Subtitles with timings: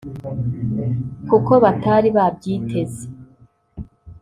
[1.29, 3.03] kuko batari babyiteze